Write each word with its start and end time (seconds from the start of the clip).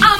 I'm 0.00 0.17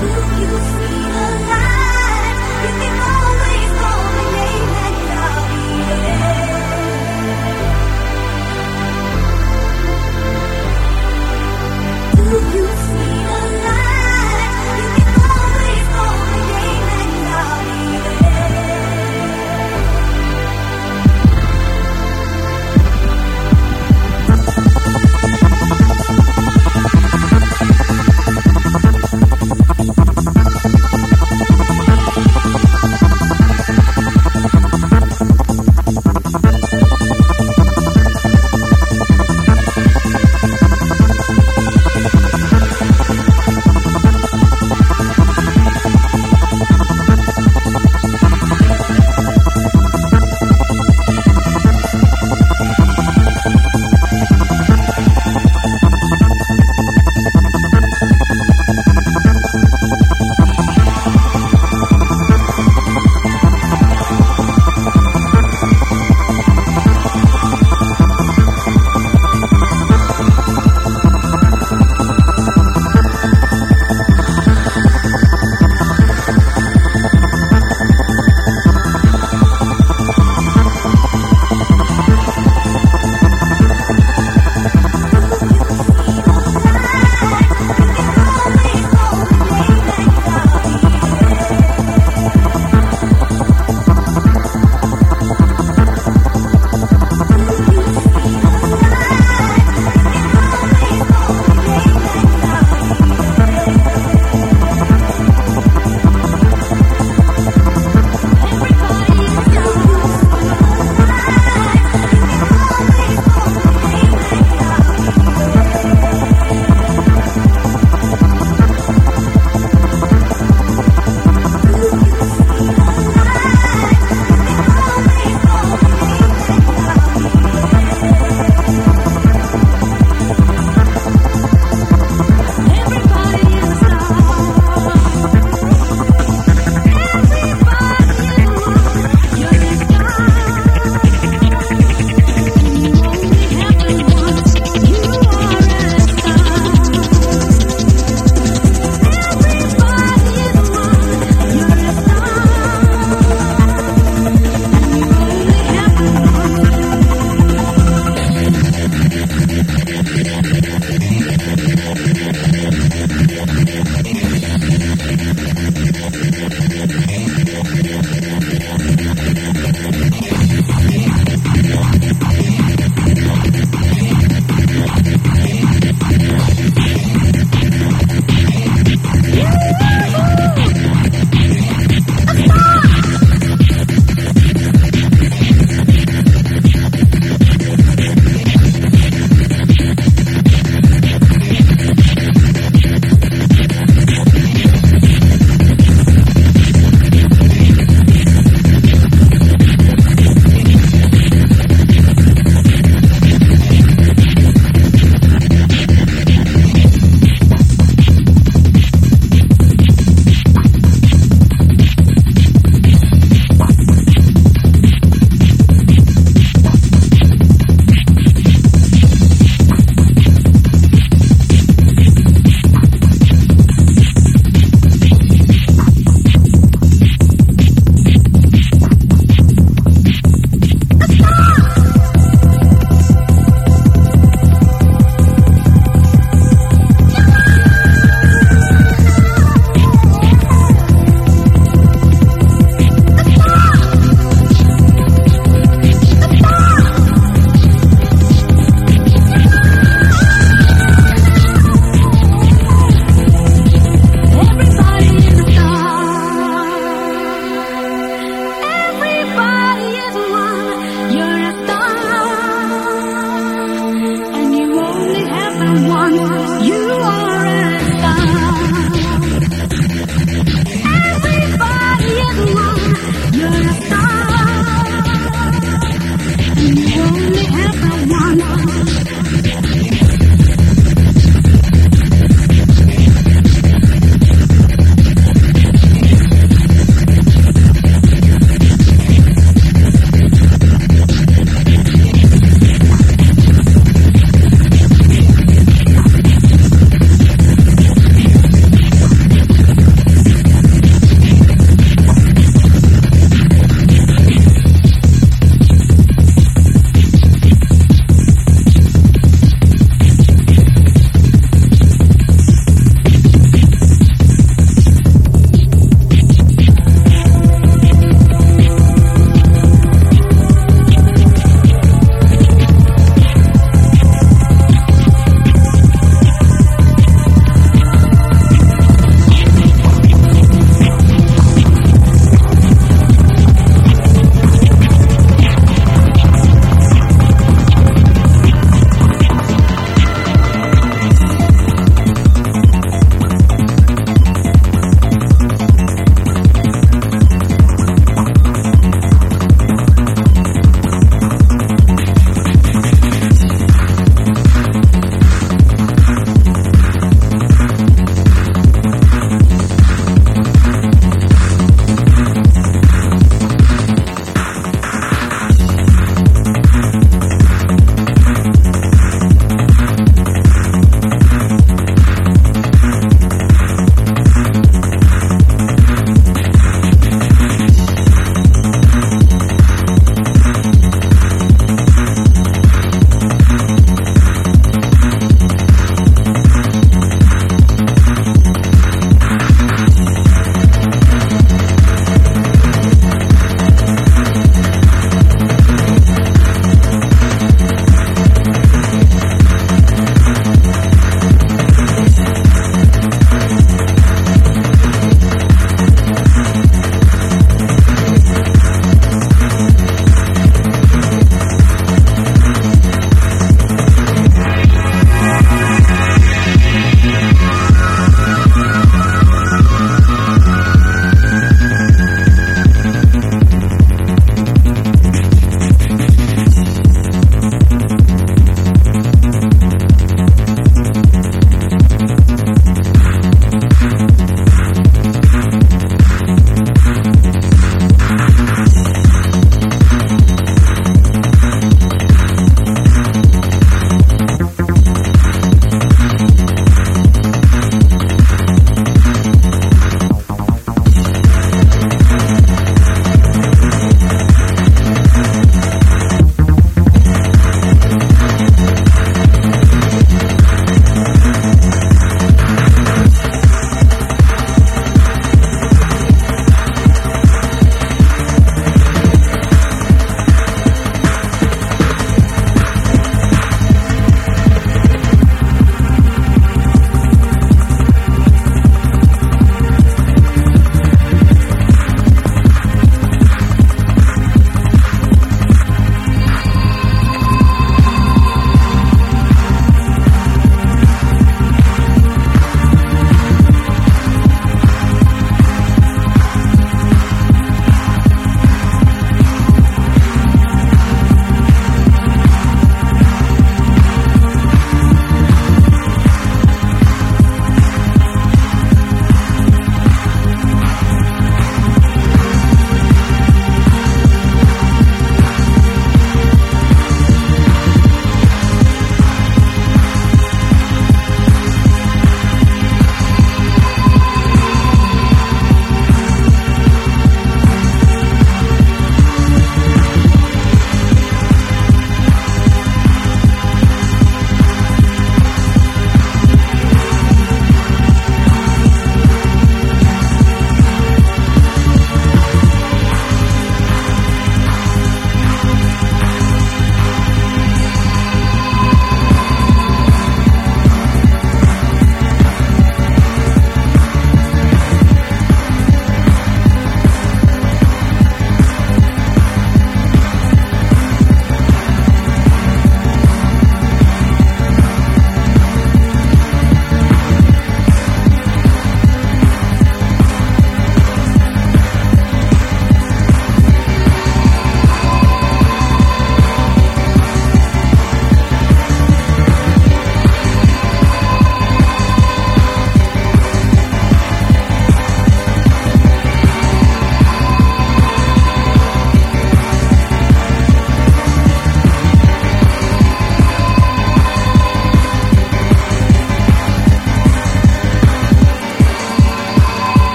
feel 0.00 0.29